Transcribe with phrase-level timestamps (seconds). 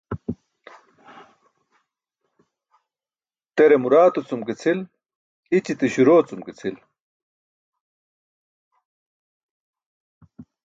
[3.55, 4.79] Tere muraato cum ke cʰil,
[5.57, 6.77] i̇ćite śuroo cum ke cʰil.